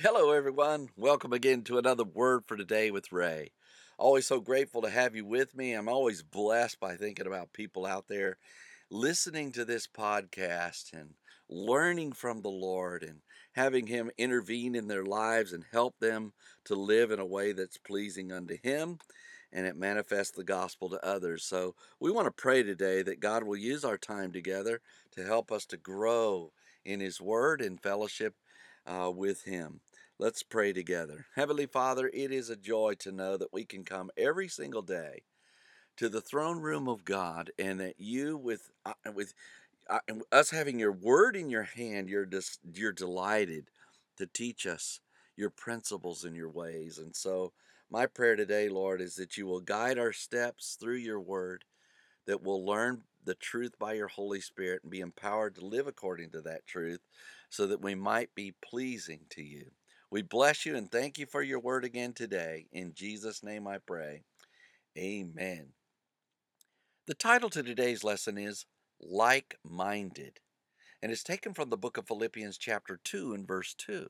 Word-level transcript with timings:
Hello, 0.00 0.30
everyone. 0.30 0.90
Welcome 0.96 1.32
again 1.32 1.62
to 1.62 1.76
another 1.76 2.04
Word 2.04 2.44
for 2.46 2.56
Today 2.56 2.92
with 2.92 3.10
Ray. 3.10 3.50
Always 3.98 4.28
so 4.28 4.38
grateful 4.38 4.80
to 4.82 4.90
have 4.90 5.16
you 5.16 5.24
with 5.24 5.56
me. 5.56 5.72
I'm 5.72 5.88
always 5.88 6.22
blessed 6.22 6.78
by 6.78 6.94
thinking 6.94 7.26
about 7.26 7.52
people 7.52 7.84
out 7.84 8.06
there 8.06 8.36
listening 8.90 9.50
to 9.50 9.64
this 9.64 9.88
podcast 9.88 10.92
and 10.92 11.14
learning 11.48 12.12
from 12.12 12.42
the 12.42 12.48
Lord 12.48 13.02
and 13.02 13.22
having 13.54 13.88
Him 13.88 14.12
intervene 14.16 14.76
in 14.76 14.86
their 14.86 15.02
lives 15.02 15.52
and 15.52 15.64
help 15.72 15.98
them 15.98 16.32
to 16.66 16.76
live 16.76 17.10
in 17.10 17.18
a 17.18 17.26
way 17.26 17.50
that's 17.50 17.76
pleasing 17.76 18.30
unto 18.30 18.56
Him 18.62 19.00
and 19.52 19.66
it 19.66 19.76
manifests 19.76 20.36
the 20.36 20.44
gospel 20.44 20.88
to 20.90 21.04
others. 21.04 21.42
So 21.42 21.74
we 21.98 22.12
want 22.12 22.26
to 22.26 22.30
pray 22.30 22.62
today 22.62 23.02
that 23.02 23.18
God 23.18 23.42
will 23.42 23.56
use 23.56 23.84
our 23.84 23.98
time 23.98 24.30
together 24.30 24.80
to 25.16 25.24
help 25.24 25.50
us 25.50 25.66
to 25.66 25.76
grow 25.76 26.52
in 26.84 27.00
His 27.00 27.20
Word 27.20 27.60
and 27.60 27.82
fellowship 27.82 28.36
uh, 28.86 29.10
with 29.10 29.42
Him. 29.42 29.80
Let's 30.20 30.42
pray 30.42 30.72
together. 30.72 31.26
Heavenly 31.36 31.66
Father, 31.66 32.10
it 32.12 32.32
is 32.32 32.50
a 32.50 32.56
joy 32.56 32.94
to 32.98 33.12
know 33.12 33.36
that 33.36 33.52
we 33.52 33.64
can 33.64 33.84
come 33.84 34.10
every 34.16 34.48
single 34.48 34.82
day 34.82 35.22
to 35.96 36.08
the 36.08 36.20
throne 36.20 36.58
room 36.58 36.88
of 36.88 37.04
God 37.04 37.52
and 37.56 37.78
that 37.78 38.00
you, 38.00 38.36
with, 38.36 38.68
uh, 38.84 38.94
with 39.14 39.32
uh, 39.88 40.00
us 40.32 40.50
having 40.50 40.76
your 40.80 40.90
word 40.90 41.36
in 41.36 41.48
your 41.48 41.62
hand, 41.62 42.08
you're, 42.08 42.26
just, 42.26 42.58
you're 42.74 42.90
delighted 42.90 43.70
to 44.16 44.26
teach 44.26 44.66
us 44.66 44.98
your 45.36 45.50
principles 45.50 46.24
and 46.24 46.34
your 46.34 46.50
ways. 46.50 46.98
And 46.98 47.14
so, 47.14 47.52
my 47.88 48.06
prayer 48.06 48.34
today, 48.34 48.68
Lord, 48.68 49.00
is 49.00 49.14
that 49.16 49.36
you 49.36 49.46
will 49.46 49.60
guide 49.60 50.00
our 50.00 50.12
steps 50.12 50.76
through 50.80 50.96
your 50.96 51.20
word, 51.20 51.64
that 52.26 52.42
we'll 52.42 52.66
learn 52.66 53.02
the 53.24 53.36
truth 53.36 53.78
by 53.78 53.92
your 53.92 54.08
Holy 54.08 54.40
Spirit 54.40 54.80
and 54.82 54.90
be 54.90 54.98
empowered 54.98 55.54
to 55.54 55.64
live 55.64 55.86
according 55.86 56.30
to 56.30 56.40
that 56.40 56.66
truth 56.66 57.02
so 57.50 57.68
that 57.68 57.80
we 57.80 57.94
might 57.94 58.34
be 58.34 58.52
pleasing 58.60 59.20
to 59.30 59.42
you. 59.44 59.70
We 60.10 60.22
bless 60.22 60.64
you 60.64 60.74
and 60.74 60.90
thank 60.90 61.18
you 61.18 61.26
for 61.26 61.42
your 61.42 61.60
word 61.60 61.84
again 61.84 62.14
today. 62.14 62.66
In 62.72 62.94
Jesus' 62.94 63.42
name 63.42 63.66
I 63.66 63.78
pray. 63.78 64.22
Amen. 64.96 65.68
The 67.06 67.14
title 67.14 67.50
to 67.50 67.62
today's 67.62 68.04
lesson 68.04 68.38
is 68.38 68.64
Like 69.00 69.56
Minded, 69.62 70.40
and 71.02 71.12
it's 71.12 71.22
taken 71.22 71.52
from 71.52 71.68
the 71.68 71.76
book 71.76 71.98
of 71.98 72.06
Philippians, 72.06 72.56
chapter 72.56 72.98
2, 73.04 73.34
and 73.34 73.46
verse 73.46 73.74
2. 73.74 74.08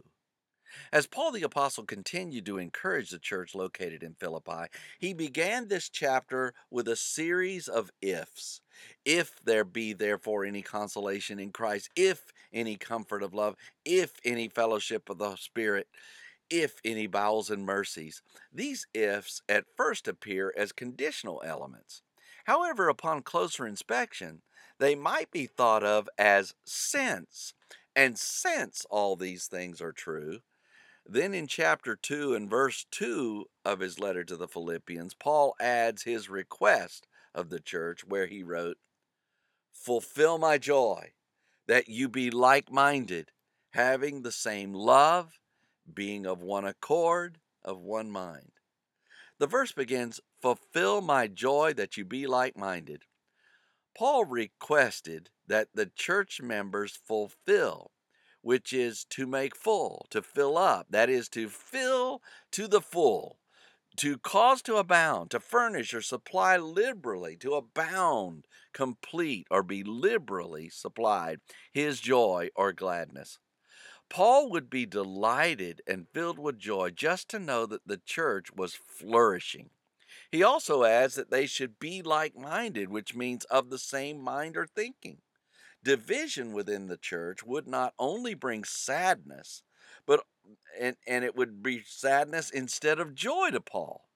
As 0.93 1.07
Paul 1.07 1.33
the 1.33 1.43
Apostle 1.43 1.85
continued 1.85 2.47
to 2.47 2.59
encourage 2.59 3.11
the 3.11 3.19
church 3.19 3.55
located 3.55 4.03
in 4.03 4.15
Philippi, 4.15 4.67
he 4.99 5.13
began 5.13 5.69
this 5.69 5.89
chapter 5.89 6.55
with 6.71 6.89
a 6.89 6.97
series 6.97 7.69
of 7.69 7.91
ifs. 8.01 8.61
If 9.05 9.43
there 9.45 9.65
be 9.65 9.93
therefore 9.93 10.45
any 10.45 10.63
consolation 10.63 11.39
in 11.39 11.51
Christ, 11.51 11.91
if 11.97 12.33
any 12.53 12.77
comfort 12.77 13.23
of 13.23 13.35
love, 13.35 13.57
if 13.85 14.13
any 14.25 14.49
fellowship 14.49 15.09
of 15.11 15.19
the 15.19 15.37
Spirit, 15.37 15.89
if 16.51 16.81
any 16.85 17.07
bowels 17.07 17.51
and 17.51 17.65
mercies. 17.65 18.23
These 18.53 18.87
ifs 18.95 19.43
at 19.49 19.67
first 19.77 20.09
appear 20.09 20.53
as 20.57 20.73
conditional 20.73 21.43
elements. 21.45 22.03
However, 22.45 22.89
upon 22.89 23.23
closer 23.23 23.67
inspection, 23.67 24.43
they 24.79 24.95
might 24.95 25.31
be 25.31 25.47
thought 25.47 25.85
of 25.85 26.09
as 26.17 26.55
since. 26.65 27.53
And 27.95 28.19
since 28.19 28.87
all 28.91 29.17
these 29.17 29.47
things 29.47 29.83
are 29.83 29.93
true, 29.93 30.41
then 31.09 31.33
in 31.33 31.47
chapter 31.47 31.97
2 31.97 32.35
and 32.35 32.51
verse 32.51 32.85
2 32.91 33.47
of 33.65 33.81
his 33.81 33.99
letter 33.99 34.25
to 34.25 34.37
the 34.37 34.47
Philippians, 34.47 35.15
Paul 35.15 35.55
adds 35.59 36.03
his 36.03 36.29
request 36.29 37.07
of 37.35 37.49
the 37.49 37.61
church 37.61 38.05
where 38.07 38.27
he 38.27 38.43
wrote, 38.43 38.77
Fulfill 39.73 40.37
my 40.37 40.59
joy, 40.59 41.13
that 41.67 41.89
you 41.89 42.09
be 42.09 42.31
like 42.31 42.71
minded, 42.71 43.31
having 43.71 44.23
the 44.23 44.33
same 44.33 44.75
love, 44.75 45.39
being 45.93 46.27
of 46.27 46.43
one 46.43 46.67
accord, 46.67 47.39
of 47.65 47.81
one 47.81 48.11
mind. 48.11 48.53
The 49.39 49.47
verse 49.47 49.73
begins, 49.73 50.21
Fulfill 50.43 51.01
my 51.01 51.27
joy 51.27 51.73
that 51.75 51.97
you 51.97 52.05
be 52.05 52.27
like 52.27 52.57
minded. 52.57 53.05
Paul 53.97 54.27
requested 54.27 55.31
that 55.47 55.69
the 55.75 55.87
church 55.87 56.43
members 56.43 56.99
fulfill 57.07 57.93
which 58.49 58.73
is 58.73 59.05
to 59.05 59.27
make 59.27 59.55
full, 59.55 60.07
to 60.09 60.23
fill 60.23 60.57
up. 60.57 60.87
That 60.89 61.11
is 61.11 61.29
to 61.29 61.51
fill 61.51 62.23
to 62.53 62.67
the 62.67 62.81
full, 62.81 63.37
to 63.97 64.17
cause 64.17 64.63
to 64.63 64.77
abound, 64.77 65.33
to 65.33 65.39
furnish 65.39 65.93
or 65.93 66.01
supply 66.01 66.57
liberally, 66.57 67.37
to 67.41 67.53
abound, 67.53 68.47
complete, 68.73 69.47
or 69.51 69.63
be 69.63 69.83
liberally 69.85 70.71
supplied, 70.71 71.41
his 71.75 72.01
joy 72.01 72.49
or 72.57 72.73
gladness. 72.73 73.39
Paul 74.09 74.51
would 74.51 74.71
be 74.71 74.87
delighted 74.87 75.83
and 75.87 76.09
filled 76.15 76.39
with 76.39 76.59
joy 76.59 76.89
just 76.89 77.29
to 77.29 77.39
know 77.39 77.67
that 77.67 77.87
the 77.87 78.01
church 78.03 78.47
was 78.57 78.75
flourishing. 78.75 79.69
He 80.33 80.43
also 80.43 80.85
adds 80.85 81.17
that 81.17 81.31
they 81.31 81.45
should 81.45 81.79
be 81.79 82.01
like 82.01 82.35
minded, 82.35 82.89
which 82.89 83.15
means 83.15 83.45
of 83.51 83.69
the 83.69 83.79
same 83.79 84.19
mind 84.19 84.57
or 84.57 84.67
thinking 84.67 85.19
division 85.83 86.53
within 86.53 86.87
the 86.87 86.97
church 86.97 87.45
would 87.45 87.67
not 87.67 87.95
only 87.99 88.35
bring 88.35 88.65
sadness, 88.65 89.63
but 90.07 90.21
and, 90.81 90.97
and 91.07 91.25
it 91.25 91.37
would 91.37 91.63
be 91.63 91.83
sadness 91.87 92.51
instead 92.51 92.99
of 92.99 93.15
joy 93.15 93.51
to 93.51 93.61
Paul. 93.61 94.09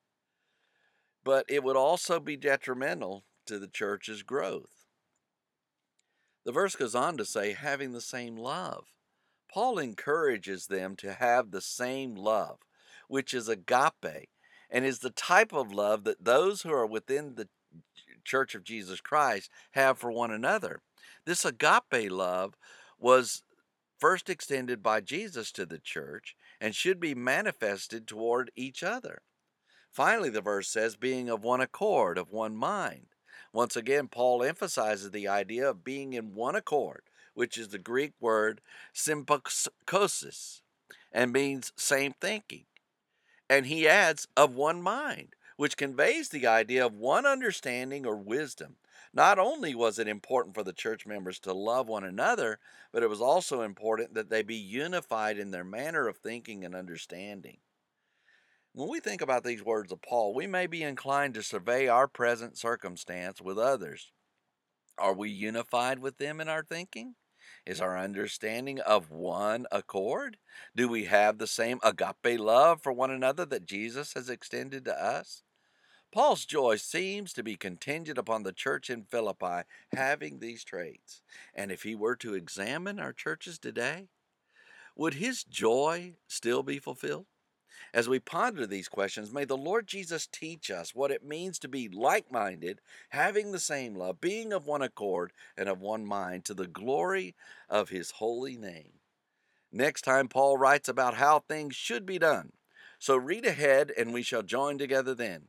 But 1.25 1.45
it 1.49 1.63
would 1.63 1.77
also 1.77 2.19
be 2.19 2.37
detrimental 2.37 3.25
to 3.47 3.59
the 3.59 3.69
church's 3.69 4.23
growth. 4.23 4.87
The 6.45 6.53
verse 6.53 6.75
goes 6.75 6.95
on 6.95 7.17
to 7.19 7.25
say, 7.25 7.53
having 7.53 7.93
the 7.93 8.01
same 8.01 8.37
love. 8.37 8.87
Paul 9.53 9.79
encourages 9.79 10.67
them 10.67 10.97
to 10.97 11.13
have 11.13 11.51
the 11.51 11.61
same 11.61 12.17
love, 12.17 12.59
which 13.07 13.35
is 13.35 13.49
agape, 13.49 14.31
and 14.71 14.85
is 14.85 15.01
the 15.01 15.11
type 15.11 15.53
of 15.53 15.73
love 15.73 16.05
that 16.05 16.25
those 16.25 16.63
who 16.63 16.73
are 16.73 16.87
within 16.87 17.35
the 17.35 17.49
church 18.25 18.55
of 18.55 18.65
Jesus 18.65 19.01
Christ 19.01 19.51
have 19.73 19.99
for 19.99 20.11
one 20.11 20.31
another. 20.31 20.81
This 21.25 21.45
agape 21.45 22.11
love 22.11 22.57
was 22.99 23.43
first 23.99 24.29
extended 24.29 24.83
by 24.83 25.01
Jesus 25.01 25.53
to 25.53 25.65
the 25.65 25.79
church 25.79 26.37
and 26.61 26.75
should 26.75 26.99
be 26.99 27.15
manifested 27.15 28.07
toward 28.07 28.51
each 28.57 28.83
other. 28.83 29.23
Finally, 29.91 30.31
the 30.31 30.41
verse 30.41 30.69
says, 30.69 30.97
being 30.97 31.29
of 31.29 31.45
one 31.45 31.61
accord, 31.61 32.19
of 32.19 32.31
one 32.31 32.57
mind. 32.57 33.07
Once 33.53 33.77
again, 33.77 34.09
Paul 34.09 34.43
emphasizes 34.43 35.11
the 35.11 35.29
idea 35.29 35.69
of 35.69 35.85
being 35.85 36.15
in 36.15 36.35
one 36.35 36.57
accord, 36.57 37.03
which 37.35 37.59
is 37.59 37.69
the 37.69 37.79
Greek 37.79 38.13
word 38.19 38.61
sympakosis, 38.95 40.63
and 41.13 41.33
means 41.33 41.73
same 41.77 42.15
thinking. 42.21 42.65
And 43.51 43.67
he 43.67 43.87
adds, 43.87 44.27
of 44.37 44.55
one 44.55 44.81
mind, 44.81 45.35
which 45.57 45.77
conveys 45.77 46.31
the 46.31 46.47
idea 46.47 46.87
of 46.87 46.95
one 46.95 47.27
understanding 47.27 48.07
or 48.07 48.17
wisdom. 48.17 48.77
Not 49.15 49.39
only 49.39 49.75
was 49.75 49.99
it 49.99 50.09
important 50.09 50.55
for 50.55 50.63
the 50.63 50.73
church 50.73 51.07
members 51.07 51.39
to 51.41 51.53
love 51.53 51.87
one 51.87 52.05
another, 52.05 52.59
but 52.93 53.03
it 53.03 53.11
was 53.11 53.21
also 53.21 53.61
important 53.61 54.15
that 54.15 54.31
they 54.31 54.43
be 54.43 54.57
unified 54.57 55.39
in 55.39 55.51
their 55.51 55.65
manner 55.65 56.09
of 56.09 56.17
thinking 56.17 56.65
and 56.65 56.75
understanding. 56.75 57.59
When 58.73 58.89
we 58.89 59.01
think 59.01 59.21
about 59.21 59.45
these 59.45 59.63
words 59.63 59.93
of 59.93 60.01
Paul, 60.01 60.33
we 60.33 60.47
may 60.47 60.67
be 60.67 60.83
inclined 60.83 61.35
to 61.35 61.43
survey 61.43 61.89
our 61.89 62.09
present 62.09 62.57
circumstance 62.57 63.39
with 63.39 63.59
others. 63.59 64.13
Are 64.97 65.13
we 65.13 65.29
unified 65.29 65.99
with 65.99 66.17
them 66.17 66.41
in 66.41 66.49
our 66.49 66.63
thinking? 66.63 67.17
Is 67.67 67.83
our 67.83 67.99
understanding 67.99 68.81
of 68.81 69.11
one 69.11 69.67
accord? 69.71 70.39
Do 70.75 70.89
we 70.89 71.05
have 71.05 71.37
the 71.37 71.47
same 71.47 71.81
agape 71.83 72.41
love 72.41 72.83
for 72.83 72.93
one 72.93 73.11
another 73.11 73.45
that 73.47 73.67
Jesus 73.67 74.15
has 74.15 74.31
extended 74.31 74.87
to 74.87 75.05
us? 75.05 75.43
Paul's 76.13 76.45
joy 76.45 76.77
seems 76.77 77.33
to 77.33 77.43
be 77.43 77.57
contingent 77.57 78.19
upon 78.19 78.43
the 78.43 78.53
church 78.53 78.91
in 78.91 79.03
Philippi 79.03 79.63
having 79.95 80.39
these 80.39 80.63
traits. 80.63 81.23
And 81.55 81.73
if 81.73 81.85
he 81.85 81.95
were 81.95 82.17
to 82.17 82.35
examine 82.35 83.01
our 83.01 83.15
churches 83.15 83.59
today, 83.59 84.09
would 84.95 85.15
his 85.15 85.43
joy 85.43 86.17
still 86.29 86.63
be 86.63 86.79
fulfilled? 86.79 87.25
As 87.95 88.11
we 88.11 88.19
ponder 88.19 88.67
these 88.67 88.89
questions, 88.89 89.33
may 89.33 89.47
the 89.47 89.57
Lord 89.57 89.87
Jesus 89.87 90.27
teach 90.27 90.71
us 90.71 90.95
what 90.95 91.11
it 91.11 91.25
means 91.25 91.59
to 91.59 91.69
be 91.69 91.89
like 91.89 92.31
minded, 92.31 92.81
having 93.11 93.51
the 93.51 93.59
same 93.59 93.95
love, 93.95 94.21
being 94.21 94.53
of 94.53 94.67
one 94.67 94.83
accord 94.83 95.33
and 95.57 95.69
of 95.69 95.81
one 95.81 96.05
mind, 96.05 96.45
to 96.45 96.55
the 96.55 96.67
glory 96.67 97.35
of 97.71 97.89
his 97.89 98.13
holy 98.13 98.57
name. 98.57 98.93
Next 99.73 100.03
time, 100.03 100.29
Paul 100.29 100.59
writes 100.59 100.89
about 100.89 101.15
how 101.15 101.39
things 101.39 101.75
should 101.75 102.05
be 102.05 102.19
done. 102.19 102.53
So 102.99 103.17
read 103.17 103.47
ahead, 103.47 103.91
and 103.97 104.13
we 104.13 104.23
shall 104.23 104.43
join 104.43 104.77
together 104.77 105.15
then. 105.15 105.49